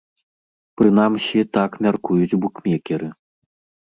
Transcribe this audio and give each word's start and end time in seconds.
Прынамсі, 0.81 1.39
так 1.57 1.71
мяркуюць 1.87 2.39
букмекеры. 2.47 3.07